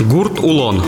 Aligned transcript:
Гурт 0.00 0.38
Улон. 0.40 0.82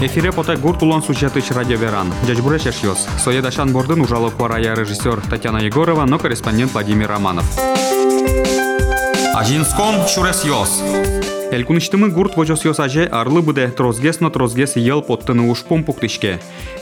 Эфире 0.00 0.32
потай 0.32 0.56
гурт 0.56 0.82
улон 0.82 1.02
сюжетыч 1.02 1.50
радиоверан. 1.50 2.12
Дядьбуреш 2.26 2.62
яшьёс. 2.62 3.06
Соедашан 3.22 3.72
бордын 3.72 4.00
ужалок 4.00 4.38
варая 4.38 4.74
режиссер 4.74 5.20
Татьяна 5.28 5.58
Егорова, 5.58 6.06
но 6.06 6.18
корреспондент 6.18 6.72
Владимир 6.72 7.08
Романов. 7.08 7.44
Ажинском 9.34 9.94
чурес 10.06 10.44
йос. 10.44 10.82
Элкуништымы 11.52 12.08
гурт 12.08 12.36
вожос 12.36 12.64
йос 12.64 12.80
аже 12.80 13.04
арлы 13.04 13.42
буде 13.42 13.68
трозгес 13.68 14.20
но 14.20 14.30
трозгес 14.30 14.76
ел 14.76 15.02
поттыны 15.02 15.42
ушпом. 15.50 15.84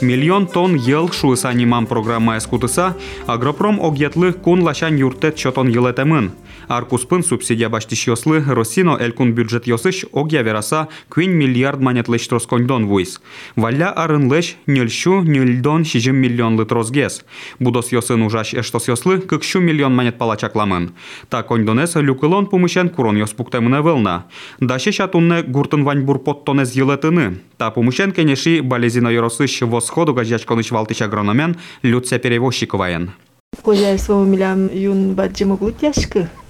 Миллион 0.00 0.46
тонн 0.46 0.76
ел 0.76 1.10
шуыса 1.10 1.52
нимам 1.52 1.86
программа 1.86 2.38
эскутыса, 2.38 2.96
агропром 3.26 3.80
огетлы 3.80 4.32
кун 4.32 4.62
лашан 4.62 4.96
юртет 4.96 5.36
чотон 5.36 5.68
елетемын. 5.68 6.32
Аркуспын 6.68 7.22
субсидия 7.22 7.68
баштиш 7.68 8.06
йослы 8.06 8.42
Росино 8.46 8.96
элкун 9.00 9.32
бюджет 9.32 9.66
йосыш 9.66 10.04
огя 10.12 10.42
вераса 10.42 10.88
квин 11.08 11.32
миллиард 11.32 11.80
манетлыш 11.80 12.26
тросконьдон 12.28 12.86
вуйс. 12.86 13.20
Валя 13.56 13.90
арынлыш 13.90 14.56
нюльшу 14.66 15.22
нюльдон 15.22 15.84
шижим 15.84 16.16
миллионлы 16.16 16.64
трозгес. 16.64 17.24
Будос 17.58 17.92
йосын 17.92 18.22
ужаш 18.22 18.54
эштос 18.54 18.88
йослы 18.88 19.18
кыкшу 19.18 19.60
миллион 19.60 19.94
манет 19.94 20.18
палачакламын. 20.18 20.94
Та 21.28 21.42
коньдонес 21.42 21.94
люкылон 21.96 22.46
помышен 22.46 22.88
курон 22.88 23.16
йос 23.16 23.32
пуктемына. 23.32 23.82
Даше 24.62 24.92
шатунне 24.92 25.42
гуртын 25.42 25.82
ваньбур 25.82 26.20
поттонез 26.20 26.76
елетыны. 26.76 27.40
Та 27.56 27.72
помышен 27.72 28.12
кенеши 28.12 28.62
йоросыш 29.10 29.62
восходу 29.62 30.14
газячконыш 30.14 30.70
валтыш 30.70 31.02
агрономен 31.02 31.56
Люция 31.82 32.20
Перевозчиковаен. 32.20 33.10
Хозяйство. 33.64 34.24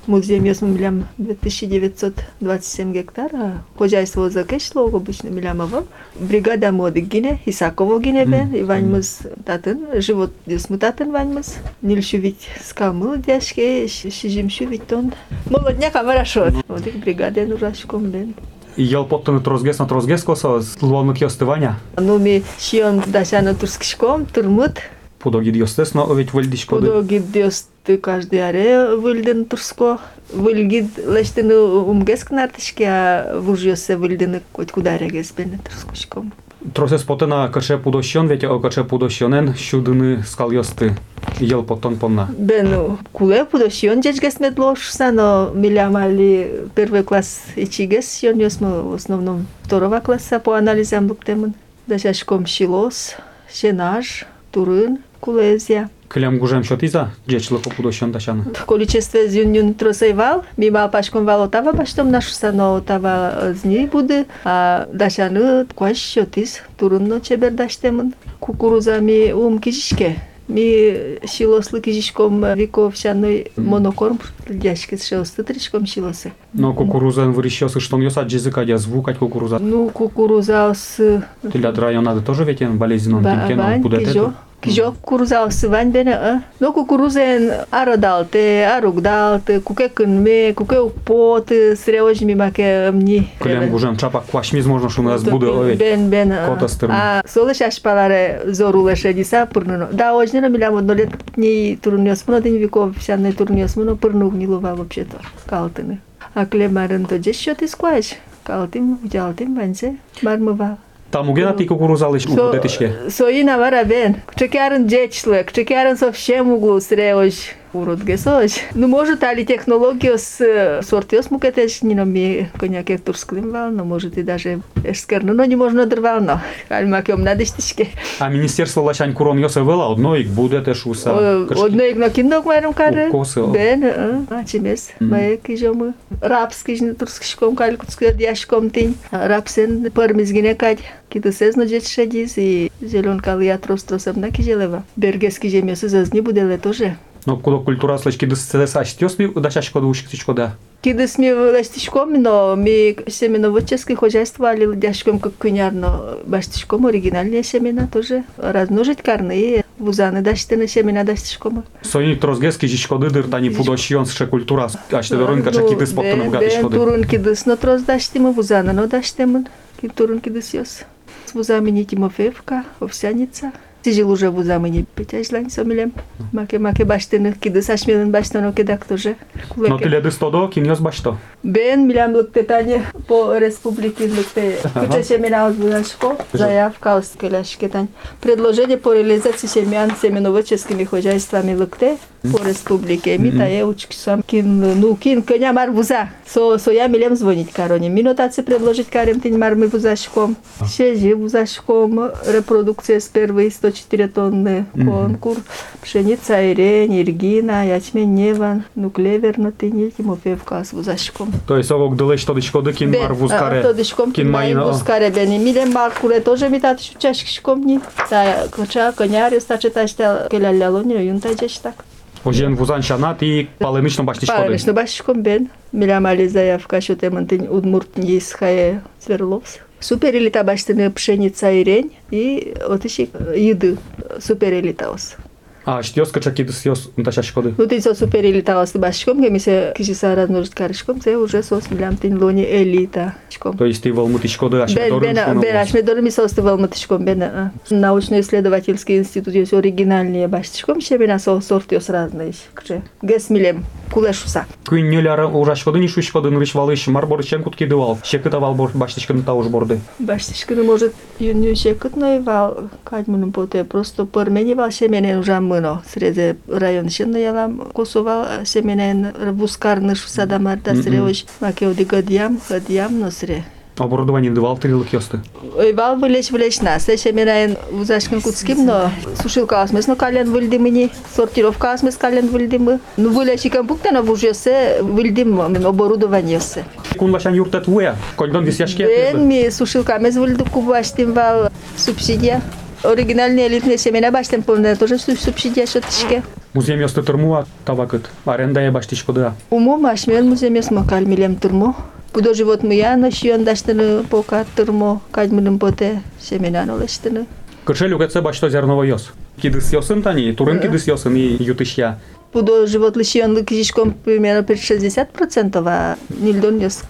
Музей 0.08 0.40
мест 0.40 0.64
у 0.64 0.68
меня 0.68 0.94
2927 1.18 2.94
гектар. 2.94 3.30
а 3.34 3.58
Хозяйство 3.78 4.30
закешло 4.30 4.86
обычно 4.86 5.28
милямово. 5.28 5.86
Бригада 6.16 6.72
моды 6.72 7.02
гине, 7.02 7.42
Исаково 7.46 8.00
гине 8.00 8.26
бен. 8.26 8.54
И 8.54 8.64
ваньмыз 8.64 9.20
татын, 9.46 10.02
живот 10.02 10.32
десму 10.46 10.78
татын 10.78 11.12
ваньмыз. 11.12 11.56
Нильшу 11.82 12.18
ведь 12.18 12.48
скамыл 12.64 13.18
дяшке, 13.18 13.88
шижимшу 13.88 14.66
ведь 14.66 14.88
тон. 14.88 15.14
Молодняк 15.50 15.94
хорошо. 15.94 16.48
Вот 16.68 16.88
их 16.88 16.96
бригада 17.00 17.46
нурашком 17.46 18.06
бен. 18.10 18.34
Ел 18.78 19.06
поттыны 19.06 19.42
трозгес 19.42 19.80
на 19.80 19.88
трозгес 19.88 20.24
косо 20.24 20.62
лонук 20.82 21.18
йостываня. 21.18 21.80
Ну 21.98 22.18
ми 22.18 22.44
шион 22.60 23.02
дашана 23.08 23.56
турскишком, 23.56 24.26
турмут. 24.26 24.78
Подоги 25.22 25.50
йостес, 25.50 25.94
но 25.94 26.14
ведь 26.14 26.32
вольдиш 26.34 26.66
коды. 26.66 26.88
Подоги 26.88 27.18
дёсты 27.18 27.98
каждый 27.98 28.40
аре 28.40 28.96
выльден 28.96 29.46
турско. 29.46 30.00
Выльгид 30.32 30.98
лештен 30.98 31.52
умгеск 31.52 32.32
нартышке, 32.32 32.86
а 32.88 33.40
вужьёсе 33.40 33.98
выльден 33.98 34.42
хоть 34.54 34.72
куда 34.72 34.98
регес 34.98 35.32
бен 35.32 35.60
турскошком. 35.60 36.34
Тросес 36.74 37.04
потына 37.04 37.50
каше 37.54 37.78
пудощон, 37.78 38.28
ведь 38.28 38.44
о 38.44 38.60
каше 38.60 38.84
пудощонен 38.84 39.56
шудыны 39.56 40.24
скал 40.24 40.52
йосты. 40.52 40.96
Ел 41.40 41.64
поттон 41.64 41.98
понна. 41.98 42.30
Бен 42.38 42.98
куле 43.12 43.46
подошьон 43.46 44.02
дечгес 44.02 44.40
медлошса, 44.40 45.12
но 45.12 45.52
милямали 45.54 46.68
первый 46.76 47.04
класс 47.04 47.42
ичигес 47.56 48.12
сьон 48.12 48.38
ёсмо 48.38 48.82
в 48.82 48.96
основном 48.96 49.48
второго 49.64 50.00
класса 50.00 50.40
по 50.40 50.58
анализам 50.58 51.08
луктемын. 51.08 51.54
Дашашком 51.86 52.46
шилос, 52.46 53.16
шенаж, 53.54 54.26
турын, 54.52 55.00
кулезия. 55.23 55.89
Клям 56.09 56.39
гужем 56.39 56.65
шотиза, 56.65 57.13
джечлы 57.27 57.59
по 57.59 57.71
пудощон 57.71 58.13
дашан. 58.13 58.45
количество 58.67 59.27
зюнюн 59.27 59.73
тросайвал, 59.73 60.45
мима 60.59 60.89
пашком 60.89 61.25
вал 61.25 61.45
отава 61.45 61.73
баштом 61.73 62.11
нашуса, 62.11 62.53
но 62.53 62.75
отава 62.77 63.55
зни 63.55 63.87
буде, 63.87 64.27
а 64.45 64.89
дашаны 64.93 65.65
куаш 65.75 65.97
шотиз, 65.97 66.61
турунно 66.77 67.21
чебер 67.21 67.53
даштемын. 67.53 68.13
Кукурузами 68.41 69.33
ум 69.33 69.59
кижишке. 69.59 70.17
Ми 70.49 71.19
шилослы 71.25 71.81
кижишком 71.81 72.45
виков 72.55 72.97
шаной 72.97 73.53
монокорм 73.57 74.19
дяшки 74.49 74.99
шелсты 75.01 75.45
тришком 75.45 75.87
шилосы. 75.87 76.33
Но 76.53 76.75
кукурузен 76.75 77.33
вырещёсы, 77.33 77.81
что 77.81 77.97
он 77.97 78.03
йоса 78.03 78.23
джизыка 78.23 78.65
дя 78.65 78.77
звукать 78.77 79.19
кукуруза. 79.19 79.61
Ну, 79.61 79.89
кукуруза 79.89 80.75
с 80.75 81.23
Тиля 81.53 81.73
района 81.73 82.21
тоже 82.21 82.45
ведь 82.45 82.59
тинкен, 82.59 82.77
бань, 82.79 83.77
он 83.77 83.83
будет 83.83 84.01
кижо. 84.01 84.35
это. 84.62 84.70
Кижо 84.70 84.92
кукуруза 84.92 85.50
с 85.50 85.64
вань 85.68 85.92
бене, 85.92 86.16
а? 86.16 86.42
Но 86.60 86.74
кукурузен 86.74 87.52
ародалте, 87.70 88.66
аругдалте, 88.66 89.60
куке 89.62 89.88
кынме, 89.90 90.54
куке 90.54 90.80
употы, 90.80 91.76
среожми 91.76 92.34
маке 92.36 92.90
мни. 92.92 93.30
Клям 93.40 93.70
гужем 93.70 93.98
чапа 93.98 94.24
квашмиз 94.30 94.66
можно 94.66 94.90
что 94.90 95.02
у 95.02 95.06
нас 95.06 95.24
буде 95.24 95.48
овет. 95.48 95.78
Бен 95.78 96.10
бен. 96.10 96.32
а. 96.32 96.54
Котастырм. 96.54 96.92
А 96.94 97.22
солы 97.28 97.54
шашпаларе 97.54 98.42
зорулеше 98.46 99.14
диса 99.14 99.46
пырнуно. 99.46 99.90
Да, 99.92 100.16
ожнено 100.16 100.50
милям 100.50 100.76
однолетний 100.76 101.76
турнёс, 101.78 102.24
много 102.28 102.50
веков 102.50 102.98
всяный 102.98 103.34
турнёс, 103.34 103.76
много 103.76 103.96
пырну 103.96 104.30
гнилова 104.30 104.76
вообще-то, 104.76 105.18
калтыны. 105.46 106.00
А 106.34 106.46
клемарен 106.46 107.06
то 107.06 107.22
же 107.22 107.34
счет 107.34 107.62
искуаешь. 107.64 108.16
Калтым, 108.44 109.00
взялтым, 109.04 109.56
ванзе, 109.56 109.98
мармыва. 110.22 110.78
Таму 111.13 111.35
гена 111.37 111.55
и 111.61 111.67
како 111.69 111.87
розалиш 111.91 112.27
у 112.27 112.37
детишке. 112.53 112.93
Со 113.09 113.29
ина 113.29 113.59
вара 113.61 113.85
бен. 113.85 114.23
Чекарен 114.39 114.87
дечлек, 114.87 115.53
чекарен 115.53 115.97
со 115.97 116.11
всем 116.13 116.53
углу 116.53 116.81
среош. 116.81 117.53
urotgesož. 117.73 118.53
No, 118.75 118.89
možete 118.89 119.27
ali 119.27 119.45
tehnologijos 119.45 120.41
sortios 120.83 121.31
muketečninomi, 121.31 122.47
konjak 122.59 122.91
je 122.91 122.99
turskim 122.99 123.53
No, 123.53 123.85
možete 123.85 124.23
daže 124.23 124.59
eskerno, 124.85 125.33
no 125.33 125.47
ni 125.47 125.57
možno 125.57 125.87
drvalno, 125.87 126.41
ali 126.69 126.87
makjom 126.87 127.23
nadeštiške. 127.23 127.87
A 128.19 128.29
ministerstvo 128.29 128.83
lačan 128.83 129.15
kuron 129.15 129.39
josa 129.39 129.63
vela, 129.63 129.87
odno 129.89 130.17
ik 130.17 130.29
budete 130.29 130.75
šusa? 130.75 131.13
Odno 131.57 131.85
ik 131.85 131.97
na 131.97 132.11
kindog 132.11 132.47
majrom 132.47 132.73
kare, 132.73 133.09
ben, 133.53 133.85
a 134.31 134.45
čimes, 134.47 134.91
majek 135.01 135.49
ižom 135.49 135.93
rapski 136.21 136.77
žni 136.77 136.95
turskiškom, 136.99 137.57
kalikutsku 137.57 138.05
jadjaškom 138.05 138.71
tin, 138.71 138.95
rapsen 139.11 139.91
parmizgine 139.95 140.55
kad, 140.55 140.79
kitu 141.09 141.33
sezno 141.33 141.65
dječšadis 141.65 142.37
i 142.37 142.71
zelenka 142.81 143.35
lijatros 143.35 143.85
trosam 143.85 144.21
na 144.21 144.31
kiželeva. 144.31 144.83
Bergeski 144.97 145.49
žemjose 145.49 145.89
zazni 145.89 146.21
budele 146.21 146.59
tože. 146.59 146.95
На. 147.27 147.33
Но 147.33 147.39
куда 147.39 147.59
культура 147.59 147.99
слышки 147.99 148.27
да 148.27 148.37
се 148.37 148.67
сачтёс 148.67 149.19
ми 149.19 149.29
дашашко 149.37 149.81
да 149.81 149.87
ушкичко 149.87 150.35
да. 150.35 150.53
Кида 150.83 151.09
сме 151.09 151.35
властишком, 151.35 152.13
но 152.23 152.57
ми 152.57 152.97
семеноводческое 153.09 153.97
хозяйство 153.97 154.51
али 154.51 154.77
дяшком 154.77 155.21
как 155.21 155.33
кынярно 155.39 156.17
баштишком 156.27 156.87
оригинальные 156.87 157.45
семена 157.45 157.87
тоже. 157.93 158.25
Размножить 158.37 159.03
карные, 159.03 159.65
вузаны 159.79 160.23
даштины 160.23 160.67
семена 160.67 161.05
даштишком. 161.05 161.65
Сони 161.83 162.17
трозгески 162.17 162.67
жичко 162.67 162.99
дыдыр 162.99 163.29
тани 163.29 163.51
пудощион 163.51 164.07
ше 164.07 164.27
культура. 164.27 164.69
А 164.91 165.03
ще 165.03 165.17
дорунка 165.17 165.53
че 165.53 165.69
киды 165.69 165.87
споттаны 165.87 166.29
вгадиш 166.29 166.61
ходы. 166.61 166.77
Турун 166.77 167.05
кидыс, 167.05 167.47
но 167.47 167.57
трос 167.57 167.83
даштима, 167.83 168.33
вузана, 168.33 168.73
но 168.73 168.89
даштемын. 168.89 169.47
Ки 169.81 169.89
турун 169.89 170.19
кидыс 170.19 170.55
йос. 170.55 170.83
С 171.27 171.35
вузами 171.35 171.71
не 171.71 171.85
Тимофеевка, 171.85 172.65
овсяница. 172.81 173.53
Сижил 173.84 174.12
уже 174.12 174.30
вузами 174.30 174.68
не 174.68 174.84
петяжлань 174.84 175.50
сомилем. 175.50 175.94
Маке 176.34 176.60
маке 176.60 176.84
баштыны 176.84 177.32
кидыс 177.32 177.70
ашмелын 177.70 178.12
баштано 178.12 178.52
кедак 178.52 178.84
тоже. 178.84 179.16
Но 179.56 179.78
ты 179.78 179.88
леды 179.88 180.12
стодо, 180.12 180.50
кин 180.50 180.66
йос 180.66 180.80
башто. 180.80 181.18
Бен 181.42 181.88
милям 181.88 182.14
лыкте 182.14 182.44
тане 182.44 182.84
по 183.08 183.38
республике 183.38 184.10
лыкте. 184.10 184.58
Куча 184.74 185.04
семена 185.04 185.48
озбудашко. 185.48 186.18
Заявка 186.34 186.98
оскеляшке 186.98 187.70
тань. 187.70 187.88
Предложение 188.20 188.78
по 188.78 188.94
реализации 188.94 189.48
семян 189.48 189.94
семеноводческими 190.02 190.84
хозяйствами 190.84 191.56
лыкте 191.56 191.98
по 192.32 192.44
республике. 192.44 193.18
Мита 193.18 193.46
е 193.46 193.64
учки 193.64 193.96
сам 193.96 194.22
кин, 194.22 194.80
ну 194.80 194.96
кин 194.96 195.22
коня 195.22 195.54
мар 195.54 195.72
вуза. 195.72 196.10
Со, 196.28 196.58
со 196.58 196.72
я 196.72 196.88
милем 196.88 197.16
звонить 197.16 197.52
кароне. 197.52 197.90
Минутаци 197.90 198.44
предложить 198.44 198.90
карем 198.90 199.20
тень 199.22 199.38
мар 199.38 199.56
мы 199.56 199.68
вузашком. 199.68 200.36
Шежи 200.76 201.16
вузашком. 201.16 202.12
Репродукция 202.28 203.00
с 203.00 203.06
первой 203.06 203.52
104 203.52 204.08
тонны 204.08 204.66
конкур. 204.74 205.38
Пшеница, 205.82 206.42
ирень, 206.52 207.02
иргина, 207.02 207.66
ячмень, 207.66 208.14
неван, 208.14 208.64
ну 208.76 208.90
клевер, 208.90 209.38
но 209.38 209.52
ты 209.52 209.72
не 209.72 209.92
Тимофеевка 209.92 210.64
с 210.64 210.74
вузашком. 210.74 211.32
То 211.48 211.58
есть 211.58 211.72
овок 211.72 211.96
дылы 211.96 212.18
что 212.18 212.34
дычко 212.34 212.62
ды 212.62 212.74
кин 212.74 212.92
мар 212.92 213.10
То 213.10 213.14
вузкаре. 213.14 213.74
дишком 213.74 214.12
Кин 214.12 214.26
кин 214.26 214.32
май 214.32 214.54
майна. 214.54 214.72
вузкаре 214.72 215.10
бени. 215.10 215.38
Милем 215.38 215.72
маркуре 215.72 216.20
тоже 216.20 216.50
ми 216.50 216.60
тати 216.60 216.96
чашкишком 216.98 217.62
ни. 217.62 217.80
Та 218.10 218.48
коча 218.56 218.92
коняри 218.92 219.40
стаче 219.40 219.70
ташта 219.70 220.28
келялялони 220.32 220.94
юнта 220.94 221.30
жеш 221.40 221.58
так. 221.60 221.86
Ожен 222.25 222.55
вузан 222.55 222.83
шанат 222.83 223.23
и 223.23 223.49
палемично 223.59 224.05
баштишко 224.05 224.37
ды. 224.37 224.43
Парнишно 224.43 224.73
башком 224.73 225.23
бен. 225.23 225.49
Милям 225.73 226.07
али 226.07 226.29
заявка 226.29 226.81
що 226.81 226.95
темантин 226.95 227.49
удмурт 227.51 227.99
не 227.99 228.19
исхае 228.19 228.81
Свердловск. 229.01 229.61
Супер 229.81 230.15
элита 230.15 230.45
баштыны 230.45 230.91
пшеница 230.93 231.51
ирень 231.51 231.91
и 232.13 232.55
отышик 232.69 233.11
еды. 233.35 233.77
Супер 234.21 234.53
элита 234.53 234.93
ос. 234.93 235.17
А 235.65 235.83
штиос 235.83 236.11
кача 236.11 236.33
кидыс 236.33 236.65
ёс 236.67 236.91
унташа 236.97 237.23
шкоды. 237.23 237.55
Ну 237.57 237.67
ты 237.67 237.81
со 237.81 237.95
суперили 237.95 238.41
та 238.41 238.57
вас 238.57 238.73
башком, 238.73 239.21
где 239.21 239.39
се 239.39 239.75
киши 239.77 239.95
са 239.95 240.15
размножить 240.15 240.55
карышком, 240.55 241.01
це 241.01 241.17
уже 241.17 241.43
сос 241.43 241.71
милям 241.71 241.97
тин 241.97 242.21
лони 242.21 242.45
элита. 242.45 243.15
Шком. 243.31 243.57
То 243.57 243.65
есть 243.65 243.83
ты 243.83 243.93
волмут 243.93 244.29
шкоды 244.29 244.59
аш 244.59 244.75
Бен, 244.75 244.99
бен, 245.01 245.41
бен, 245.41 245.57
аш 245.57 245.73
ме 245.73 245.83
дорми 245.83 246.11
со 246.11 246.27
стывал 246.29 246.59
матышком, 246.59 247.05
бен, 247.05 247.23
а. 247.23 247.53
научно-исследовательский 247.71 248.99
институт 248.99 249.35
ёс 249.35 249.53
оригинальные 249.53 250.29
баштышком, 250.29 250.81
ще 250.81 250.99
бен 250.99 251.19
со 251.19 251.41
сорт 251.41 251.73
ёс 251.73 251.89
разные. 251.89 252.33
Кче. 252.55 252.83
Гес 253.03 253.31
милем, 253.31 253.65
кулешуса. 253.93 254.47
Күн 254.67 254.91
нөләре 254.91 255.27
ура 255.27 255.55
шкоды 255.55 255.79
ни 255.79 255.87
шу 255.87 256.03
шкоды 256.03 256.31
нырыш 256.31 256.55
валыш 256.55 256.87
марбор 256.89 257.23
чем 257.25 257.43
кут 257.43 257.57
кидывал. 257.57 257.99
Шекыта 258.03 258.41
вал 258.41 258.55
бор 258.55 258.71
баштышкын 258.75 259.23
тауш 259.23 259.47
борды. 259.47 259.81
Баштышкыны 259.99 260.63
может 260.63 260.95
юню 261.19 261.55
ще 261.55 261.75
кытной 261.75 262.21
вал, 262.21 262.71
кадмыным 262.85 263.33
поте, 263.33 263.65
просто 263.65 264.07
пырмени 264.07 264.55
вал 264.55 264.71
шеменен 264.71 265.19
ужам 265.19 265.52
мыно 265.53 265.73
среде 265.93 266.37
район 266.49 266.89
шынны 266.97 267.19
ялам 267.31 267.51
косова 267.77 268.17
семенен 268.53 268.99
бускарныш 269.41 270.01
садамар 270.17 270.59
да, 270.65 270.75
да 270.75 270.83
среош 270.83 271.25
макеуди 271.41 271.85
гадиям 271.85 272.41
гадиям 272.49 273.01
носре 273.01 273.45
оборудование 273.79 274.31
давал 274.31 274.59
три 274.59 274.75
лукиосты? 274.75 275.21
Ивал 275.57 275.97
вылеч 275.97 276.31
вылеч 276.31 276.61
нас. 276.61 276.89
Эше 276.89 277.13
мираен 277.13 277.57
узашкин 277.73 278.21
куцким, 278.21 278.67
но 278.67 278.91
сушилка 279.21 279.63
асмес, 279.63 279.87
но 279.87 279.97
кален 279.97 280.31
вылдим 280.31 280.65
ни, 280.65 280.91
сортировка 281.15 281.73
асмес 281.73 281.97
кален 281.97 282.29
вылдим. 282.29 282.81
Ну 282.97 283.11
вылечи 283.11 283.49
компукта 283.49 283.93
на 283.93 284.03
вужесе 284.03 284.79
вылдим 284.83 285.41
оборудование 285.41 286.41
се. 286.41 286.65
Кун 286.99 287.13
вашан 287.13 287.35
юрта 287.35 287.61
твоя, 287.61 287.97
кольдон 288.17 288.45
висяшке? 288.45 288.85
Бен 288.85 289.27
ми 289.27 289.51
сушилка 289.51 289.99
мес 289.99 290.17
вылдим 290.17 290.47
кубаштим 290.47 291.13
вал 291.13 291.49
субсидия. 291.77 292.43
Originalnie 292.85 293.47
elitne 293.47 293.79
семена 293.79 294.11
баштан 294.11 294.43
полна 294.43 294.75
тоже 294.75 294.99
субсидия 294.99 295.67
тишке. 295.67 296.23
Музей 296.53 296.77
место 296.77 297.03
турмуа 297.03 297.47
тавакыт. 297.65 298.11
Аренда 298.25 298.61
я 298.61 298.73
баштиш 298.73 299.05
пода. 299.05 299.35
Умо 299.51 299.77
машмен 299.79 300.29
музей 300.29 300.51
место 300.51 300.85
кальмилем 300.89 301.37
турмо. 301.37 301.77
Будо 302.13 302.35
живот 302.35 302.63
муяна 302.63 303.11
шиондаштыны 303.11 304.03
пока 304.05 304.45
турмо 304.57 305.01
кальмилем 305.13 305.59
поте 305.59 306.03
семена 306.21 306.65
нолештыны. 306.65 307.27
Кышель 307.65 307.95
угадце 307.95 308.21
башто 308.21 308.51
зерного 308.51 308.83
йос. 308.83 309.13
Кидыс 309.41 309.73
йосын 309.73 310.03
тани, 310.03 310.33
турын 310.33 310.61
кидыс 310.61 310.89
йосын 310.89 311.15
и 311.15 311.43
ютышья. 311.43 312.01
Буду 312.33 312.67
животлышионлы 312.67 313.45
кишечком 313.45 313.93
примерно 313.93 314.45
60%, 314.45 315.63
а 315.67 315.97
нильдон 316.09 316.59
йос 316.59 316.83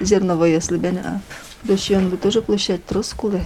зерного 0.00 0.46
йос 0.46 0.70
лебена. 0.70 1.22
Дощионлы 1.62 2.16
тоже 2.16 2.42
площадь 2.42 2.84
троскулы. 2.84 3.42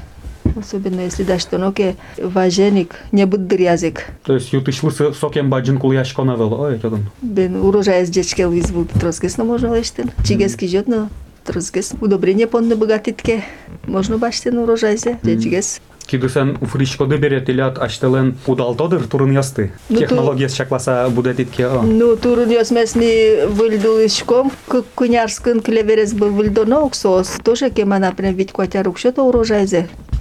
Особенно 0.57 1.01
если 1.01 1.23
дашь 1.25 1.45
тоноке 1.45 1.97
важеник, 2.19 2.97
не 3.13 3.25
будет 3.27 3.59
язык. 3.59 4.05
То 4.25 4.35
есть 4.35 4.53
ютышлысы 4.53 5.13
сокен 5.15 5.49
баджин 5.51 5.79
кул 5.79 5.93
яшко 5.93 6.25
навел. 6.25 6.53
Ой, 6.61 6.79
тёдын. 6.79 7.07
Бен 7.23 7.57
урожай 7.57 8.05
с 8.07 8.11
дечке 8.11 8.47
вызвал 8.47 8.85
троскес, 8.87 9.37
но 9.39 9.45
можно 9.45 9.75
лештен. 9.75 10.11
Чигески 10.25 10.67
жет, 10.67 10.89
но 10.89 11.09
троскес. 11.45 11.93
Удобрение 12.01 12.47
понны 12.47 12.77
богатитке. 12.77 13.45
Можно 13.87 14.19
баштен 14.19 14.59
урожай 14.59 14.97
зе, 14.97 15.19
дечгес. 15.23 15.81
Кидысен 16.07 16.59
уфричкоды 16.61 17.17
берет 17.17 17.49
илят 17.49 17.79
аштелен 17.79 18.37
удалтодыр 18.47 19.05
турын 19.07 19.31
ясты. 19.33 19.73
Ну, 19.89 19.97
ту- 19.97 20.03
Технология 20.03 20.49
чакласа 20.49 21.09
будет 21.09 21.39
итке. 21.39 21.69
Ну, 21.69 22.17
турун 22.17 22.51
ёсмес 22.51 22.97
ми 22.97 23.47
выльду 23.47 24.05
ишком, 24.05 24.51
к 24.67 24.83
кунярскын 24.97 25.61
клеверес 25.61 26.13
бы 26.13 26.29
выльдоно 26.31 26.85
оксос. 26.85 27.39
Тоже 27.45 27.71
кема, 27.71 27.99
например, 28.01 28.35
ведь 28.35 28.51
котя 28.53 28.83
рукшето 28.83 29.23
урожай 29.23 29.67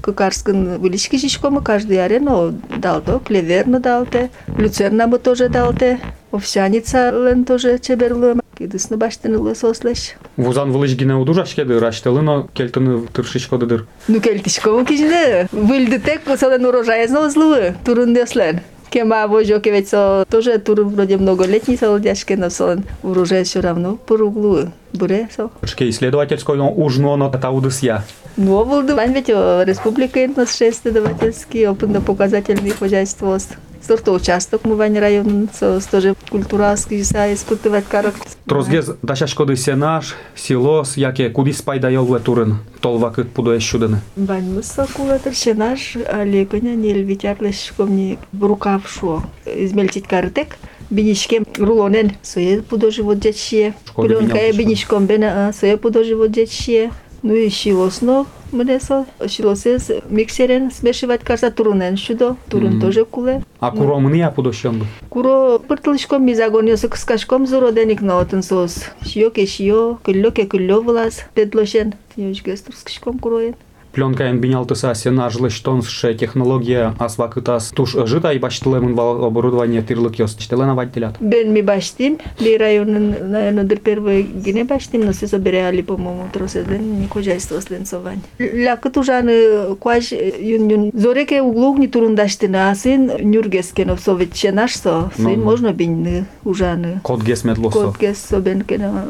зе. 0.02 0.12
Кыкарскын 0.12 0.80
вылишки 0.80 1.18
шишкомы 1.18 1.62
каждый 1.62 2.04
арено 2.04 2.54
далто, 2.78 3.22
клеверно 3.26 3.80
далте, 3.80 4.30
люцерна 4.58 5.08
бы 5.08 5.20
тоже 5.20 5.50
далте, 5.50 6.00
овсяница 6.32 7.12
лен 7.12 7.46
тоже 7.46 7.80
чеберлы. 7.80 8.42
Кидысны 8.58 8.98
баштыны 8.98 9.40
лысослеш. 9.40 10.16
Вузан 10.38 10.72
вылыш 10.72 10.94
гине 10.94 11.16
удужаш 11.16 11.56
кеді 11.56 11.80
раштелы, 11.80 12.22
но 12.22 12.48
кельтыны 12.54 13.08
тыршичкодыдыр. 13.08 13.88
Ну 14.08 14.20
келтишком 14.20 14.86
кижине. 14.86 15.48
Выльды 15.52 16.00
тек 16.00 16.22
посолен 16.22 16.66
урожай 16.66 17.08
злы, 17.08 17.76
турун 17.84 18.14
деслен. 18.14 18.62
Кема 18.92 19.26
вожоке 19.28 19.72
ведь 19.72 19.92
тоже 20.30 20.60
турун 20.60 20.90
вроде 20.90 21.16
многолетний 21.16 21.78
солодяшки, 21.78 22.34
но 22.34 22.50
солен 22.50 22.84
урожай 23.04 23.46
все 23.46 23.62
равно 23.62 23.96
по 23.96 24.14
углу. 24.14 24.70
Буре 24.92 25.30
со. 25.34 25.50
Шке 25.64 25.90
исследовательской 25.90 26.60
он 26.60 26.74
ужно 26.76 27.16
но 27.16 27.30
таудыс 27.32 27.80
я. 27.80 28.04
Ну, 28.36 28.64
Волдывань 28.66 29.14
ведь 29.14 29.30
республика 29.30 30.26
исследовательский, 30.70 31.68
опытно-показательный 31.68 32.72
хозяйство. 32.72 33.38
Сорто 33.87 34.13
участок 34.13 34.65
мы 34.65 34.75
вань 34.75 34.99
район, 34.99 35.49
со 35.57 35.81
тоже 35.89 36.17
культуралский 36.29 37.05
са 37.05 37.33
испытывать 37.33 37.85
карак. 37.89 38.15
Трозгез 38.45 38.91
дашашкоды 39.03 39.55
сенаш, 39.55 40.17
силос, 40.35 40.97
яке 40.97 41.31
куди 41.31 41.53
спайда 41.53 41.89
йолве 41.89 42.19
турын. 42.19 42.59
Толва 42.81 43.11
кыт 43.11 43.29
пудуе 43.29 43.61
щудыны. 43.61 44.01
Вань 44.17 44.55
мы 44.55 44.65
сокула 44.65 45.21
наш, 45.55 45.97
але 46.13 46.47
коня 46.47 46.75
не 46.75 46.95
львитярлеш 46.95 47.73
комни 47.77 48.19
рукав 48.41 48.89
шо. 48.89 49.23
Измельчить 49.45 50.09
картек. 50.09 50.59
Бинишкем 50.91 51.47
рулонен 51.59 52.11
своє 52.23 52.61
подоживо 52.61 53.15
дячє. 53.15 53.73
Шкода 53.89 54.09
Пленка 54.09 54.35
бінялки, 54.35 54.57
бинишком 54.57 55.07
бена 55.07 55.47
а 55.49 55.53
своє 55.53 55.77
подоживо 55.77 56.29
дячє. 56.29 56.91
Ну 57.23 57.37
і 57.37 57.51
шилосно 57.51 58.27
млесо, 58.54 59.06
шило 59.28 59.56
се 59.56 60.02
миксерен 60.10 60.72
смешивать 60.72 61.24
каса 61.24 61.52
турунен 61.52 61.98
шудо, 61.98 62.36
турун 62.50 62.80
тоже 62.80 63.06
куле. 63.06 63.42
А 63.60 63.72
куро 63.72 64.00
мния 64.00 64.32
подошем. 64.32 64.88
Куро 65.10 65.60
пыртлышком 65.60 66.26
ми 66.26 66.36
загонио 66.36 66.78
со 66.78 66.90
кскашком 66.90 67.48
за 67.48 67.60
роденик 67.60 68.02
на 68.02 68.20
отен 68.20 68.44
сос. 68.44 68.86
Шио 69.06 69.30
ке 69.32 69.46
шио, 69.46 69.98
кулло 70.04 70.32
ке 70.32 70.46
кулло 70.48 70.82
влас, 70.82 71.26
дедлошен. 71.36 71.94
Тинёч 72.16 72.44
гестурскишком 72.44 73.20
куроен. 73.20 73.56
Пленка 73.94 74.24
ен 74.30 74.40
бинялтыса 74.40 74.94
сенаж 74.96 75.36
лыштон 75.36 75.82
ше 75.82 76.14
технология 76.14 76.94
асвакытас 77.00 77.72
туш 77.76 77.96
жита 78.06 78.32
и 78.34 78.40
баштылемын 78.40 78.96
вал 78.96 79.26
оборудование 79.26 79.82
тирлык 79.82 80.20
йос. 80.20 80.38
Штелен 80.40 80.70
аваттелят. 80.70 81.16
Бен 81.20 81.52
ми 81.54 81.62
баштим, 81.62 82.18
ли 82.40 82.58
районын, 82.58 83.32
наверное, 83.32 83.64
дыр 83.64 83.80
первый 83.80 84.24
гине 84.24 84.64
баштим, 84.64 85.02
но 85.06 85.14
се 85.14 85.28
собирали, 85.28 85.82
по-моему, 85.82 86.30
троседен, 86.32 87.02
не 87.02 87.08
хозяйство 87.08 87.60
сленцовань. 87.60 88.22
Лякыт 88.40 88.98
ужаны 88.98 89.76
куаж 89.76 90.12
юн-юн. 90.12 90.92
Зореке 90.94 91.42
углух 91.42 91.78
не 91.78 91.88
турундаштына, 91.88 92.72
а 92.72 92.76
сын 92.76 93.12
нюргескенов 93.20 94.00
советче 94.00 94.52
наш 94.52 94.76
со, 94.76 95.12
сын 95.16 95.42
можно 95.42 95.74
бинны 95.74 96.26
ужаны. 96.44 97.02
Код 97.04 97.24
гес 97.24 97.44
медлосо. 97.44 97.88
Кот 97.88 98.00
гес 98.00 98.18
собенкена, 98.18 99.06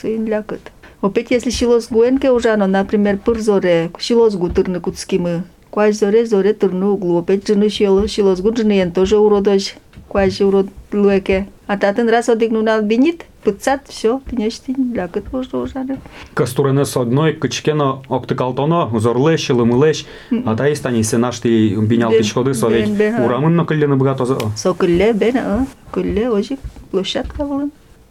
сын 0.00 0.26
лякыт. 0.26 0.60
Опять 1.04 1.30
если 1.30 1.50
шилос 1.50 1.88
гуенке 1.90 2.30
ужано, 2.30 2.66
например, 2.66 3.18
пыр 3.18 3.38
зоре, 3.38 3.90
шилос 3.98 4.36
гу 4.36 4.48
тырны 4.48 4.80
куцкимы. 4.80 5.44
Куаж 5.68 5.96
зоре, 5.96 6.24
зоре 6.24 6.54
тырны 6.54 6.86
углу. 6.86 7.18
Опять 7.18 7.46
жены 7.46 7.68
шилос, 7.68 8.40
гу 8.40 8.56
жены 8.56 8.72
ен 8.80 8.90
тоже 8.90 9.18
уродож. 9.18 9.74
Куаж 10.08 10.40
урод 10.40 10.68
луеке. 10.92 11.46
А 11.66 11.76
татын 11.76 12.08
раз 12.08 12.30
одигнунал 12.30 12.80
бинит, 12.80 13.26
пыцат, 13.42 13.82
все, 13.86 14.22
тынештин, 14.30 14.94
лякыт 14.94 15.30
можно 15.30 15.60
ужаны. 15.60 15.98
Кастурене 16.32 16.86
с 16.86 16.96
одной 16.96 17.34
кычкено 17.34 18.02
октыкалтоно, 18.08 18.90
зорлеш, 18.98 19.50
лымылеш, 19.50 20.06
а 20.46 20.56
та 20.56 20.72
истани 20.72 21.02
сенаш 21.02 21.40
ти 21.40 21.76
бинялтычкоды 21.76 22.52
Бен- 22.52 22.54
совет. 22.54 22.88
а. 23.18 23.24
Урамын 23.26 23.66
кыллены 23.66 23.96
бгато. 23.96 24.24
Со 24.56 24.72
кылле 24.72 25.12
бен, 25.12 25.36
а, 25.36 25.66
кылле 25.90 26.30
ожик, 26.30 26.60
площадка 26.90 27.44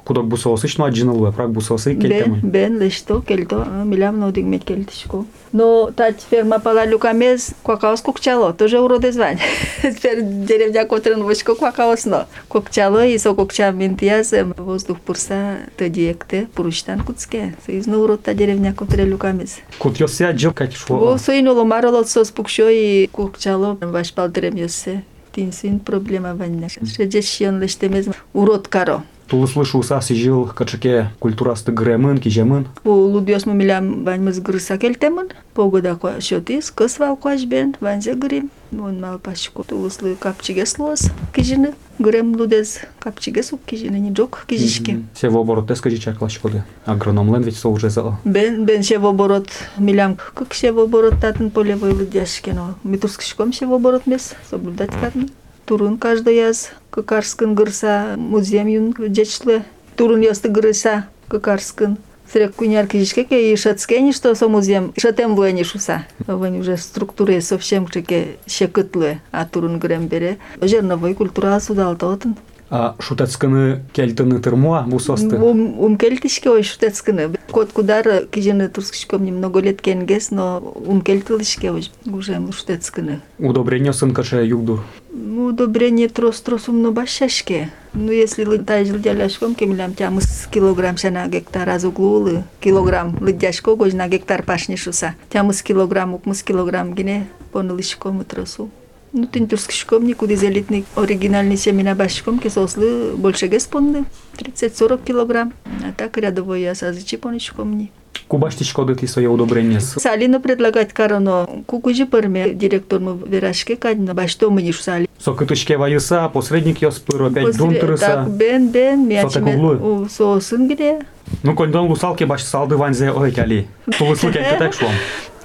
вылын. 0.02 0.04
Кудок 0.04 0.26
бусосыч, 0.26 0.78
но 0.78 0.86
аджинылы, 0.86 1.30
прак 1.32 1.50
бусосы 1.50 1.92
Бен, 1.92 2.00
келтемын. 2.00 2.40
бен, 2.40 2.78
лешто, 2.78 3.20
кельто, 3.20 3.66
а, 3.68 3.84
милям 3.84 4.18
но 4.18 4.30
дигмет 4.30 4.64
кельтишко. 4.64 5.26
Но 5.52 5.90
тать 5.94 6.24
ферма 6.30 6.60
пала 6.60 6.86
люкамез, 6.86 7.50
квакаос 7.62 8.00
кукчало, 8.00 8.54
тоже 8.54 8.80
уроды 8.80 9.12
звань. 9.12 9.38
Теперь 9.82 10.20
деревня 10.22 10.86
котрен 10.86 11.22
вочко 11.24 11.54
квакаос, 11.54 12.06
но 12.06 12.24
кукчало 12.48 13.06
и 13.06 13.18
со 13.18 13.34
кукча 13.34 13.70
ментияз, 13.70 14.32
воздух 14.56 14.98
пурса, 15.00 15.56
то 15.76 15.86
диекте, 15.90 16.48
пуруштан 16.54 17.00
куцке. 17.04 17.54
Союзно 17.66 17.98
урод 17.98 18.22
та 18.22 18.32
деревня 18.32 18.72
котре 18.72 19.04
люкамез. 19.04 19.58
Кут 19.78 20.00
йосе 20.00 20.28
аджил 20.28 20.52
кать 20.52 20.74
Во 20.88 21.18
шо. 21.18 21.24
соинуло 21.24 21.64
марало 21.64 22.04
со 22.04 22.24
спукшо 22.24 22.70
и 22.70 23.08
кукчало, 23.08 23.76
ваш 23.82 24.14
палтерем 24.14 24.56
йосе. 24.56 25.04
Тин 25.34 25.52
син 25.52 25.80
проблема 25.80 26.34
ванна. 26.34 26.68
Шеджешион 26.70 27.60
лештемез 27.60 28.06
урод 28.32 28.68
каро. 28.68 29.02
Тулы 29.28 29.46
слышу 29.46 29.82
саси 29.82 30.14
жил 30.14 30.46
качаке 30.46 31.10
культурасты 31.18 31.70
гремын, 31.70 32.16
кижемын. 32.16 32.66
По 32.82 32.88
лудиос 32.88 33.44
му 33.44 33.52
милям 33.52 34.04
вань 34.04 34.22
мыз 34.22 34.40
грыса 34.40 34.78
келтемын. 34.78 35.28
Погода 35.52 35.96
ко 35.96 36.18
шотис, 36.20 36.70
кыс 36.70 36.98
вал 36.98 37.14
коаш 37.16 37.44
бен, 37.44 37.76
ванзе 37.80 38.14
грим. 38.14 38.50
Он 38.72 39.00
мал 39.00 39.18
пашко 39.18 39.62
тулыслы 39.64 40.16
капчиге 40.18 40.64
слос. 40.64 41.10
Кижины, 41.34 41.74
грем 41.98 42.36
лудез 42.36 42.80
капчиге 42.98 43.42
сук 43.42 43.60
кижины 43.66 43.96
не 43.96 44.12
джок 44.12 44.46
кижишки. 44.48 45.04
Се 45.14 45.28
в 45.28 45.36
оборот 45.36 45.68
те 45.68 45.76
скажи 45.76 45.98
чаклаш 45.98 46.38
коды. 46.38 46.64
Агрономлен 46.86 47.42
ведь 47.42 47.56
со 47.56 47.68
уже 47.68 47.90
зала. 47.90 48.18
Бен 48.24 48.64
бен 48.64 48.82
ще 48.82 48.98
в 48.98 49.06
оборот 49.06 49.50
милям 49.76 50.16
как 50.34 50.54
ще 50.54 50.72
в 50.72 50.78
оборот 50.78 51.20
татын 51.20 51.50
полевой 51.50 51.92
лудяшки, 51.92 52.48
но 52.48 52.76
митурскишком 52.82 53.52
ще 53.52 53.66
в 53.66 53.74
оборот 53.74 54.06
мес 54.06 54.34
соблюдать 54.48 54.90
карны. 54.90 55.28
Турун 55.65 55.97
каждый 55.97 56.35
яз 56.35 56.71
кыкарскын 56.91 57.55
гырса 57.55 58.15
музеем 58.17 58.67
юн 58.67 58.95
дечлы 59.09 59.63
турун 59.95 60.21
ясты 60.21 60.49
гырыса 60.49 61.07
кыкарскын 61.27 61.97
Срек 62.31 62.55
куняр 62.55 62.87
кижишке 62.87 63.25
ке 63.25 63.53
и 63.53 63.55
шацкени, 63.55 64.11
что 64.11 64.33
со 64.33 64.47
музеем, 64.47 64.91
шатем 64.97 65.35
войни 65.35 65.61
шуса. 65.61 66.07
Войни 66.25 66.61
уже 66.61 66.77
структуры 66.77 67.41
совсем 67.41 67.87
чеке 67.87 68.37
шекытлы, 68.47 69.19
а 69.31 69.45
турун 69.45 69.77
грем 69.77 70.07
бере. 70.07 70.39
Жерновой 70.59 71.13
культура 71.13 71.59
судал 71.59 71.95
тотын. 71.95 72.35
А 72.71 72.95
шутецканы 72.97 73.83
кельтыны 73.93 74.39
тырмуа 74.39 74.81
бусосты? 74.81 75.37
Ум, 75.37 75.79
ум 75.79 75.95
кельтишке 75.95 76.49
ой 76.49 76.63
шутецканы. 76.63 77.35
Кот 77.51 77.71
кудар 77.71 78.25
кижины 78.25 78.67
турскишком 78.67 79.23
немного 79.23 79.59
лет 79.59 79.79
кенгес, 79.79 80.31
но 80.31 80.73
ум 80.87 81.01
кельтылышке 81.01 81.71
ой 81.71 81.91
уже 82.07 82.41
шутецканы. 82.51 83.21
Удобрение 83.37 83.93
сын 83.93 84.11
каше 84.11 84.37
югдур? 84.37 84.81
Ну, 85.12 85.46
удобрение 85.46 86.08
трос 86.08 86.40
трос 86.40 86.68
умно 86.68 86.92
башашке. 86.92 87.70
Ну, 87.94 88.12
если 88.12 88.44
лытай 88.44 88.88
лыдяляшком 88.90 89.54
кемлям 89.54 89.94
тямыс 89.94 90.46
килограмм 90.50 90.96
шана 90.96 91.26
гектар 91.26 91.68
аз 91.68 91.84
углулы, 91.84 92.44
килограмм 92.60 93.16
лыдяшко 93.20 93.74
гож 93.74 93.94
на 93.94 94.06
гектар 94.08 94.42
пашни 94.42 94.76
шуса. 94.76 95.14
Тямыс 95.30 95.62
килограмм 95.62 96.14
укмыс 96.14 96.42
килограмм 96.42 96.94
гине 96.94 97.26
понылышком 97.52 98.24
тросу. 98.24 98.70
Ну, 99.12 99.26
тин 99.26 99.48
турскишком 99.48 100.06
никуда 100.06 100.36
залитный 100.36 100.84
оригинальный 100.94 101.56
семена 101.56 101.94
башком, 101.94 102.38
кисослы 102.38 103.16
больше 103.16 103.46
геспонды, 103.46 104.04
30-40 104.36 105.04
килограмм. 105.04 105.54
А 105.82 105.92
так 105.96 106.18
рядовой 106.18 106.60
я 106.60 106.74
сазычи 106.74 107.16
понышком 107.16 107.78
не. 107.78 107.90
Кубашти 108.28 108.64
шкодити 108.64 109.06
своє 109.06 109.28
удобрення 109.28 109.80
з 109.80 110.00
Салино 110.02 110.40
предлагать 110.40 110.92
кароно, 110.92 111.48
кукужи 111.66 112.04
парме 112.06 112.50
директор 112.50 113.00
мы 113.00 113.16
верашке 113.30 113.76
кадно, 113.76 114.14
башто 114.14 114.50
мы 114.50 114.62
нишу 114.62 114.82
сали. 114.82 115.08
сокытышке 115.24 115.76
вайыса, 115.78 116.28
посредник 116.28 116.82
йоспыр, 116.82 117.22
опять 117.22 117.44
После- 117.46 117.58
дунтырыса. 117.58 118.06
Так, 118.06 118.28
бен, 118.30 118.68
бен, 118.68 119.10
Сотек 119.22 119.46
углу? 119.46 119.74
мячме, 119.74 120.08
сосын 120.10 120.68
гине. 120.68 121.00
Ну, 121.42 121.54
кондон 121.54 121.86
лусалки 121.88 122.24
баш 122.24 122.42
салды 122.44 122.76
ванзе 122.76 123.10
ой 123.10 123.32
кали. 123.32 123.66
Тулыслы 123.86 124.32
кельте 124.32 124.56
так 124.58 124.74
шлом. 124.74 124.92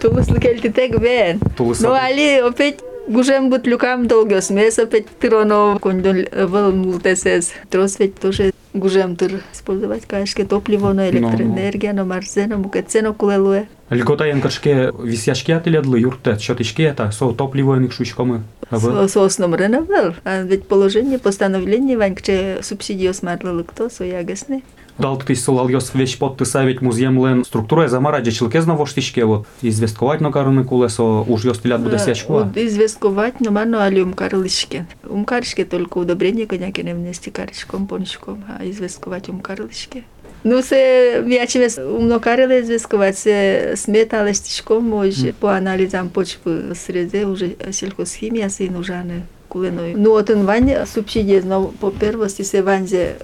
Тулыслы 0.01 0.39
келти 0.41 0.69
тек 0.69 0.99
бен. 0.99 1.39
Тулыслы. 1.57 1.87
Ну, 1.87 1.93
али 1.93 2.39
опять 2.39 2.79
Гужем 3.07 3.49
бут 3.49 3.67
люкам 3.67 4.07
долгос 4.07 4.49
мес 4.49 4.79
опять 4.79 5.07
тироно 5.19 5.77
кондон 5.81 6.25
вал 6.31 6.71
мултесес. 6.71 7.51
Трос 7.69 7.99
ведь 7.99 8.15
тоже 8.15 8.53
гужем 8.73 9.15
тыр 9.15 9.41
использовать 9.53 10.05
кашке 10.05 10.45
топливо, 10.45 10.93
но 10.93 11.07
электроэнергия, 11.09 11.93
но 11.93 12.05
марзено, 12.05 12.57
мукецено 12.57 13.13
кулелуе. 13.13 13.67
Льгота 13.89 14.25
янкашке 14.25 14.91
висяшке 15.03 15.55
ателедлы 15.55 15.99
юрте, 15.99 16.37
чотышке 16.37 16.93
та 16.93 17.11
со 17.11 17.31
топливо 17.31 17.75
ник 17.75 17.91
шушкомы. 17.91 18.43
Со 18.71 19.07
со 19.07 19.25
основном 19.25 19.59
реновал. 19.59 20.15
А 20.23 20.41
ведь 20.41 20.67
положение, 20.67 21.19
постановление 21.19 21.97
ванькче 21.97 22.59
субсидио 22.61 23.13
смарлы 23.13 23.63
кто, 23.63 23.89
со 23.89 24.05
ягасны. 24.05 24.63
Дал 24.98 25.16
ты 25.16 25.36
сылал 25.36 25.68
йос 25.68 25.94
вещь 25.94 26.18
подписа 26.18 26.64
ведь 26.64 26.82
музеем 26.82 27.44
структура 27.44 27.86
замара 27.88 28.24
штишке 28.24 29.24
вот 29.24 29.46
известковать 29.62 30.20
на 30.20 30.32
карны 30.32 30.64
кулесо 30.64 31.24
уж 31.28 31.44
йос 31.44 31.60
телят 31.60 31.82
буде 31.82 31.98
сячква. 31.98 32.44
Вот 32.44 32.56
известковать, 32.56 33.40
но 33.40 33.52
мано 33.52 33.84
али 33.84 34.00
умкарлышке. 34.00 34.86
Умкарышке 35.08 35.64
только 35.64 35.98
удобрение 35.98 36.46
коняки 36.46 36.82
не 36.82 36.94
внести 36.94 37.30
карышком, 37.30 37.86
понышком, 37.86 38.44
а 38.48 38.68
известковать 38.68 39.28
умкарлышке. 39.28 40.04
Ну, 40.44 40.62
се 40.62 41.22
вяче 41.22 41.68
умно 41.82 42.20
карали 42.20 42.60
известковать, 42.62 43.18
се 43.18 43.74
смета 43.76 44.24
лестишком, 44.24 44.84
може 44.84 45.32
по 45.32 45.56
анализам 45.56 46.08
почвы 46.08 46.74
среде 46.74 47.26
уже 47.26 47.56
сельхозхимия 47.72 48.48
се 48.48 48.70
нужаны 48.70 49.22
кулиной. 49.48 49.94
Ну, 49.96 50.12
от 50.12 50.30
вань 50.30 50.86
субсидия, 50.86 51.42
но 51.44 51.72
по 51.80 51.90
первости 51.90 52.42
се 52.42 52.62
ванзе 52.62 53.16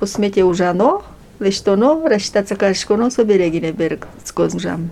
по 0.00 0.06
смете 0.06 0.44
ужано, 0.44 1.02
Вещо 1.38 1.76
ново 1.76 2.08
рассчитаться 2.08 2.56
но 2.88 3.10
со 3.10 3.24
берегине 3.24 3.72
берег 3.72 4.08
скозмжам. 4.24 4.90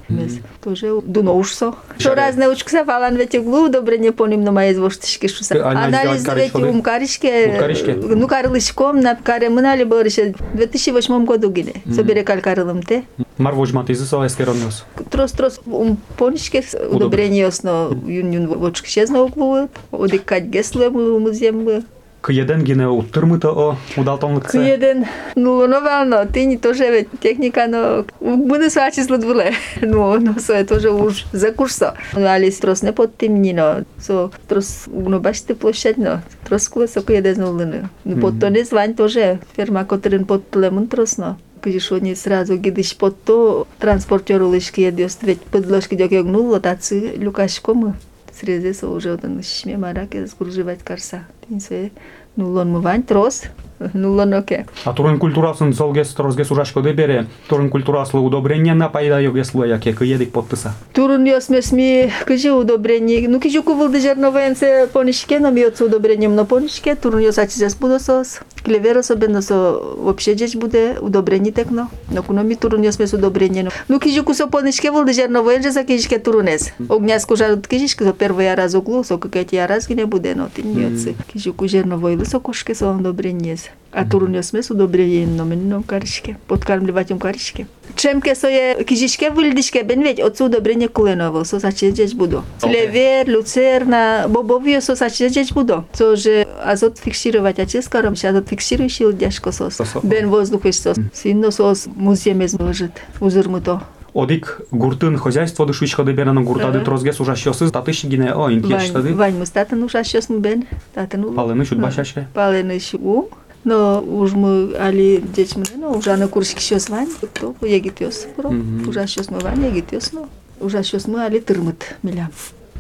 Тоже 0.63 1.01
дуноушсо. 1.01 1.75
Шо 1.99 2.15
раз 2.15 2.37
не 2.37 2.49
учкса 2.49 2.85
фалан 2.85 3.17
вете 3.17 3.41
глу 3.41 3.69
добре 3.69 3.99
не 3.99 4.13
поним 4.13 4.45
но 4.45 4.53
мои 4.53 4.75
звоштишки 4.75 5.27
шуса. 5.27 5.67
Анализ 5.67 6.27
вете 6.27 6.59
умкаришке. 6.59 7.95
Ну 7.97 8.29
карлышком 8.29 9.01
на 9.01 9.17
каре 9.17 9.49
мынали 9.49 9.85
борыше 9.85 10.35
2008 10.55 11.25
году 11.25 11.51
гине. 11.51 11.75
Со 11.95 12.03
берег 12.03 12.29
алькарылым 12.29 12.83
те. 12.83 13.05
Марвож 13.39 13.73
матизы 13.73 14.05
со 14.05 14.27
эскеронос. 14.27 14.85
Трос 15.11 15.33
трос 15.33 15.61
ум 15.67 15.99
понишке 16.17 16.63
удобрениос 16.91 17.63
но 17.63 17.91
юн 18.07 18.31
юн 18.31 18.47
вочкше 18.49 19.07
зно 19.07 19.29
глу. 19.29 19.69
Одикать 19.93 20.45
геслем 20.45 20.93
музем 21.21 21.85
Каједен 22.25 22.63
ги 22.65 22.73
не 22.75 22.87
од 22.89 23.17
о 23.45 23.77
удалтон 24.01 24.37
лице. 24.37 24.57
К1 24.57 25.05
но 25.37 26.33
ти 26.33 26.47
ни 26.47 26.59
тоже 26.59 26.91
ве 26.91 27.05
техника, 27.21 27.69
но 27.69 28.05
буде 28.21 28.71
свачи 28.71 29.03
сладвуле. 29.03 29.53
Но 29.83 30.19
но 30.21 30.39
се 30.39 30.65
тоже 30.65 30.91
уж 30.91 31.27
за 31.33 31.53
курсо. 31.53 31.93
Но 32.17 32.27
али 32.27 32.51
трос 32.51 32.83
не 32.83 32.93
под 32.93 33.17
темнино, 33.17 33.85
со 34.01 34.31
трос 34.49 34.87
но 34.89 35.21
баш 35.21 35.41
те 35.41 35.55
площадно. 35.55 36.23
Трос 36.49 36.69
кула 36.69 36.87
со 36.89 37.01
К1 37.01 37.35
да 37.35 37.89
но 38.05 38.21
под 38.21 38.41
то 38.41 38.49
не 38.49 38.65
звань 38.65 38.95
тоже 38.95 39.39
ферма 39.57 39.85
котрин 39.85 40.25
под 40.25 40.57
лемон 40.57 40.89
тросно. 40.89 41.37
Кажи, 41.61 41.81
што 41.81 42.01
ние 42.01 42.17
сразу 42.17 42.57
ги 42.57 42.71
диш 42.71 42.97
под 42.97 43.21
то 43.25 43.67
транспортерулешки 43.81 44.81
едиос 44.85 45.19
веќе 45.21 45.97
дека 45.97 46.15
ја 46.15 46.23
гнуло 46.23 46.61
таци 46.61 47.17
лукаш 47.21 47.61
кому 47.61 47.95
срезе 48.35 48.75
со 48.75 48.91
уже 48.91 49.13
од 49.13 49.25
нешме 49.25 49.77
да 49.77 50.07
скруживај 50.29 50.83
карса 50.85 51.25
Tem 51.47 51.61
se, 51.61 51.93
no 52.37 52.57
ano 52.59 52.81
vai 52.81 53.01
trouxe. 53.01 53.51
Тин 53.80 53.92
се 53.92 53.98
нулон 53.98 54.30
мувань 54.30 54.30
трос, 54.30 54.30
нулон 54.30 54.34
оке. 54.34 54.66
А 54.86 54.94
турин 54.94 55.20
культурасын 55.20 55.74
солгес 55.74 56.14
трозгес 56.14 56.52
ужашко 56.52 56.82
де 56.82 56.94
бере. 56.94 57.26
Турин 57.48 57.70
культураслы 57.70 58.20
удобрение 58.20 58.74
на 58.74 58.90
пайда 58.90 59.20
йогеслы 59.20 59.68
яке 59.68 59.94
кыедик 59.94 60.32
подписа. 60.32 60.74
Турун 60.94 61.26
јас 61.26 61.52
ме 61.52 61.62
сми 61.62 62.12
кажи 62.26 62.52
удобрение. 62.52 63.28
Ну 63.28 63.40
кажи 63.40 63.62
кувал 63.62 63.90
да 63.90 64.00
жерновен 64.00 64.56
се 64.56 64.88
понишке, 64.94 65.40
но 65.40 65.52
ми 65.52 65.66
од 65.66 65.82
удобрение 65.82 66.30
но 66.30 66.46
понишке. 66.46 66.96
Турун 66.96 67.22
јас 67.22 67.44
ачи 67.44 67.58
се 67.58 67.70
спудо 67.70 68.00
сос. 68.00 68.40
Клевер 68.64 68.98
особено 68.98 69.42
со 69.42 69.80
вообще 69.98 70.34
джеч 70.36 70.56
буде 70.56 70.98
удобрение 71.02 71.52
текно. 71.52 71.90
Но 72.12 72.24
куно 72.24 72.44
ми 72.44 72.56
турун 72.56 72.82
јас 72.82 73.00
ме 73.00 73.08
со 73.08 73.18
удобрение. 73.18 73.70
Ну 73.88 74.00
кажи 74.00 74.22
кусо 74.22 74.48
понишке 74.48 74.92
вал 74.92 75.06
да 75.06 75.14
жерновен 75.14 75.64
же 75.64 75.72
за 75.72 75.84
кажи 75.84 76.20
турунес. 76.20 76.74
Огняс 76.90 77.26
кожа 77.26 77.58
кажи 77.70 77.88
со 77.88 78.14
прво 78.14 78.42
ја 78.42 78.56
раз 78.56 78.76
углу, 78.76 79.04
со 79.04 79.18
каке 79.18 79.44
ти 79.44 79.56
ја 79.56 79.68
раз 79.68 79.88
ги 79.88 79.96
не 79.96 80.06
буде, 80.06 80.36
но 80.36 80.50
ти 80.50 80.64
ми 80.64 80.86
од 80.86 81.00
се. 81.00 81.16
Кажи 81.34 81.52
ку 81.52 81.66
жерновој 81.66 82.26
со 82.26 82.40
кошке 82.40 82.76
со 82.76 82.92
удобрение. 82.92 83.63
А 83.92 84.06
турун 84.06 84.36
јас 84.38 84.54
ме 84.54 84.62
со 84.62 84.74
удобрение, 84.74 85.26
но 85.26 85.46
мен 85.46 85.68
но 85.68 85.82
каришке. 85.82 86.38
Подкармливаќам 86.48 87.18
каришке. 87.18 87.66
Чемке 87.96 88.36
со 88.36 88.48
е 88.48 88.84
кижишке 88.84 89.32
вилдишке 89.32 89.84
бен 89.84 90.04
ведь 90.04 90.20
од 90.22 90.40
удобрение 90.42 90.88
куленово 90.90 91.44
со 91.44 91.60
сачеджеч 91.60 92.14
будо. 92.14 92.44
Клевер, 92.62 93.28
люцерна, 93.28 94.26
бобовио 94.30 94.82
со 94.82 94.96
сачеджеч 94.96 95.54
будо. 95.54 95.86
Со 95.94 96.16
же 96.16 96.48
азот 96.64 97.00
фиксировать 97.00 97.58
а 97.60 97.66
чес 97.66 97.88
карам 97.88 98.16
ше 98.16 98.28
азот 98.28 98.48
фиксирующий 98.48 99.12
дяшко 99.12 99.52
сос. 99.52 99.76
Сосо. 99.76 100.02
Бен 100.04 100.30
воздух 100.30 100.62
сос. 100.72 100.98
Синно 101.12 101.50
сос 101.50 101.88
муземе 101.88 102.48
зможет. 102.48 102.92
Узурмуто. 103.20 103.82
Одик 104.14 104.62
гуртын 104.72 105.18
хозяйство 105.18 105.66
дышучка 105.66 106.04
де 106.04 106.14
бере 106.14 106.32
на 106.32 106.42
гуртады 106.42 106.82
трозгес 106.82 107.20
ужашёсы 107.20 107.72
татыш 107.72 108.04
гине 108.04 108.34
о 108.34 108.52
интеш 108.52 108.72
Вань, 108.72 108.92
тады. 108.94 109.14
вань 109.14 109.38
мустата 109.38 109.76
ну 109.76 109.90
шашёс 109.90 110.30
му 110.30 110.40
бен. 110.40 110.66
Тата 110.94 111.18
ну. 111.18 111.34
Палыны 111.34 111.66
чуть 111.66 111.80
башашке. 111.80 112.28
Палены 112.34 112.80
шу. 112.80 113.30
Но 113.65 114.03
уж 114.03 114.33
мы 114.33 114.75
али 114.77 115.23
деч 115.35 115.57
мы, 115.57 115.65
но 115.77 115.97
уже 115.97 116.17
на 116.17 116.29
курсик 116.29 116.61
щас 116.61 116.89
вань. 116.89 117.09
То 117.41 117.55
егит 117.63 118.01
ёс 118.01 118.27
про. 118.37 118.51
Уже 118.87 119.07
щас 119.07 119.31
мы 119.31 119.39
вань 119.39 119.65
егит 119.65 119.93
ёс 119.93 120.13
но. 120.13 120.29
Уже 120.61 120.83
щас 120.83 121.07
мы 121.07 121.25
али 121.25 121.41
тырмыт 121.41 121.97
милям. 122.03 122.31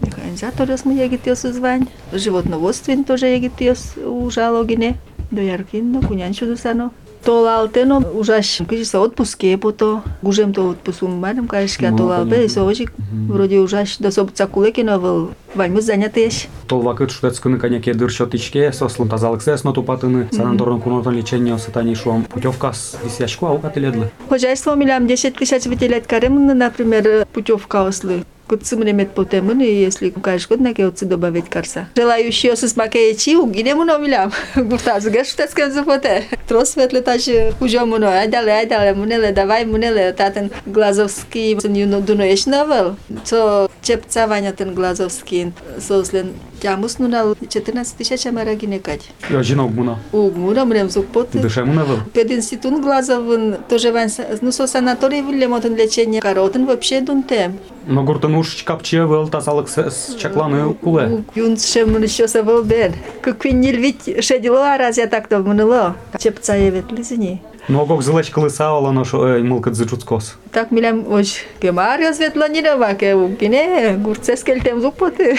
Механизатор 0.01 0.69
мы 0.85 0.95
егит 0.95 1.27
ёс 1.27 1.43
звань. 1.43 1.89
Животноводствен 2.13 3.05
тоже 3.05 3.27
егит 3.27 3.61
ёс 3.61 3.95
ужалогине. 3.97 4.97
До 5.31 5.41
яркин, 5.41 5.93
но 5.93 6.01
кунянчу 6.03 6.47
досано. 6.47 6.93
Толалтено 7.25 8.03
ужаш, 8.15 8.61
кажи 8.69 8.85
се 8.85 8.99
отпуске 8.99 9.57
пото, 9.57 10.03
гужем 10.23 10.53
то 10.53 10.69
отпусум 10.69 11.13
марам, 11.21 11.49
кажеш 11.49 11.79
ка 11.79 11.91
Ну, 11.91 11.97
толалбе, 11.97 12.49
со 12.49 12.65
ожик, 12.65 12.93
вроде 13.29 13.61
ужаш, 13.61 13.97
да 13.99 14.11
со 14.11 14.27
цакулеки 14.27 14.83
на 14.83 14.99
вал, 14.99 15.31
вань 15.55 15.81
занятеш. 15.81 16.49
Толвакыт 16.67 17.11
шутецкыны 17.11 17.59
коньяке 17.59 17.95
дыршотичке 17.95 18.73
сослын 18.73 19.09
тазалыксес 19.09 19.65
но 19.65 19.73
тупатыны 19.73 20.29
санаторно 20.33 20.79
кунотон 20.81 21.15
лечение 21.15 21.59
сатани 21.59 21.95
шуам 21.95 22.25
путевка 22.25 22.73
с 22.75 22.97
висячку 23.03 23.47
аука 23.47 23.71
теледлы. 23.71 24.11
Хозяйство 24.29 24.75
милям 24.75 25.07
10 25.07 25.35
тысяч 25.37 25.65
выделять 25.65 26.07
карем, 26.07 26.47
например, 26.47 27.27
путевка 27.33 27.87
ослы. 27.87 28.25
Кутсы 28.54 28.76
мне 28.76 29.06
потемын, 29.06 29.62
и 29.62 29.72
если 29.72 30.10
кажешь, 30.10 30.48
год 30.48 30.60
на 30.60 30.74
кеоцы 30.74 31.06
добавить 31.06 31.50
карса. 31.50 31.88
Желающие 31.96 32.56
с 32.56 32.76
макеечи, 32.76 33.36
угине 33.36 33.76
му 33.76 33.86
милям. 34.00 34.34
Гуртазы, 34.56 35.12
гаш 35.12 35.28
штецкем 35.28 35.72
запоте. 35.72 36.24
Трос 36.48 36.72
светле 36.72 37.02
тачи 37.02 37.54
хужо 37.60 37.86
муно, 37.86 38.10
айдале, 38.10 38.52
айдале, 38.52 38.96
мунеле, 38.96 39.32
давай 39.34 39.66
мунеле, 39.66 40.14
татен 40.14 40.50
Глазовский, 40.66 41.60
ну, 41.86 42.02
дуноеш 42.02 42.48
навел. 42.48 42.96
То 43.30 43.70
Чепца 43.84 44.26
Ванятын 44.26 44.74
Глазовский 44.74 45.54
сослен 45.80 46.34
нунал 46.99 47.37
14 47.49 47.97
тысяч 47.97 48.27
амарагине 48.27 48.79
кать. 48.79 49.11
Я 49.31 49.43
жінок 49.43 49.73
муна. 49.73 49.99
У 50.13 50.31
мура 50.31 50.65
мрем 50.65 50.91
зукпоты. 50.91 51.39
Деше 51.39 51.65
муна 51.65 51.85
вил. 51.85 51.99
Пединститут 52.13 52.83
Глазовын 52.83 53.57
тоже 53.69 53.93
ван 53.93 54.09
ну 54.41 54.53
со 54.53 54.67
санаторий 54.67 55.23
вылемотын 55.23 55.77
лечение 55.77 56.21
каротын 56.21 56.67
вообще 56.67 57.01
дунтем. 57.01 57.59
Но 57.87 58.03
гуртын 58.03 58.35
уж 58.35 58.63
капче 58.63 58.99
вил 58.99 59.29
тазалык 59.29 59.69
с 59.69 60.17
чакланы 60.19 60.75
куле. 60.75 61.25
Юн 61.35 61.57
шем 61.57 62.03
еще 62.03 62.29
савал 62.29 62.63
бер. 62.63 62.93
Как 63.21 63.45
винил 63.45 63.77
ведь 63.77 64.25
шедило 64.25 64.77
раз 64.79 64.99
я 64.99 65.07
так 65.07 65.29
то 65.29 65.39
мныло. 65.39 65.97
Чепца 66.19 66.57
евет 66.57 66.91
лизни. 66.93 67.43
Но 67.69 67.87
гок 67.87 68.03
зелеч 68.03 68.31
колеса 68.31 68.75
олано 68.75 69.05
шо 69.05 69.37
ей 69.37 69.43
милка 69.43 69.71
дзичуцкос. 69.71 70.37
Так 70.53 70.71
милям 70.71 71.11
ож 71.11 71.45
кемарио 71.61 72.13
светлонирова 72.13 72.95
ке 72.95 73.15
укине 73.15 73.97
гурцескелтем 73.97 74.81
зукпоты. 74.81 75.39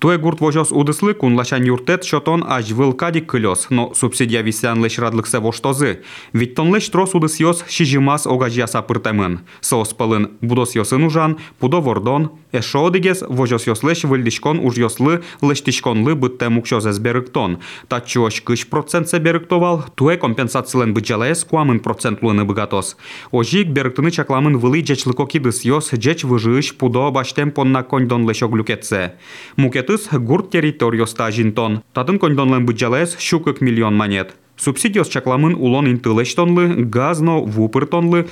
Туе 0.00 0.18
гурт 0.18 0.40
вожос 0.40 0.72
удыслы 0.72 1.14
кунлашан 1.14 1.64
юртет 1.64 2.04
шотон 2.04 2.44
аж 2.46 2.70
вылкади 2.70 3.20
кылёс, 3.20 3.68
но 3.70 3.94
субсидия 3.94 4.42
висян 4.42 4.82
леш 4.82 4.98
радлыксе 4.98 5.38
воштозы. 5.38 6.02
Ведь 6.34 6.54
тон 6.54 6.70
леш 6.70 6.88
трос 6.90 7.14
удыс 7.14 7.40
йос 7.40 7.64
шижимас 7.66 8.26
огажия 8.26 8.66
сапыртемын. 8.66 9.40
Соос 9.62 9.94
пылын 9.94 10.32
будос 10.42 10.74
йосын 10.74 11.02
ужан, 11.02 11.38
пудо 11.58 11.80
вордон, 11.80 12.32
эшо 12.52 12.86
одигес 12.86 13.22
вожос 13.26 13.66
йос 13.66 13.82
леш 13.82 14.04
вылдишкон 14.04 14.58
уж 14.58 14.76
йослы 14.76 15.22
лештишконлы 15.40 16.14
бытте 16.14 16.50
мукшозес 16.50 16.98
берыктон. 16.98 17.60
Тачуош 17.88 18.42
кыш 18.42 18.68
процент 18.68 19.08
се 19.08 19.18
берыктовал, 19.18 19.86
туе 19.94 20.18
компенсациялен 20.18 20.92
быджалаес 20.92 21.42
куамын 21.44 21.80
процент 21.80 22.22
луны 22.22 22.44
быгатос. 22.44 22.98
Ожик 23.30 23.68
берыктыны 23.68 24.10
чакламын 24.10 24.58
вылы 24.58 24.82
джечлыко 24.82 25.24
кидыс 25.24 25.64
йос 25.64 25.94
джеч 25.94 26.24
выжыш 26.24 26.76
пудо 26.76 27.10
баштем 27.10 27.50
понна 27.50 27.82
коньдон 27.82 28.28
леш 28.28 28.42
оглюкетсе. 28.42 29.14
Мукетыс 29.91 30.07
гурт 30.19 30.51
территориоста 30.51 31.29
жинтон. 31.31 31.83
Татын 31.93 32.17
коньдонлен 32.17 32.65
быджалаес 32.65 33.17
шукык 33.19 33.59
миллион 33.59 33.93
монет. 33.93 34.35
Субсидиос 34.55 35.09
чакламын 35.09 35.53
улон 35.53 35.91
интылеш 35.91 36.33
тонлы, 36.33 36.85
газно 36.85 37.39
вупыр 37.39 37.87
тонлы. 37.87 38.25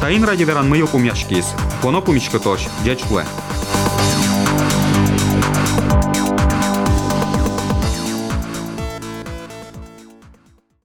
Таин 0.00 0.24
ради 0.24 0.44
веран 0.44 0.68
мыйыл 0.68 0.86
пумяшкис. 0.86 1.54
Поно 1.82 2.00
пумичка 2.00 2.38
тош, 2.38 2.60
дячкле. 2.84 3.24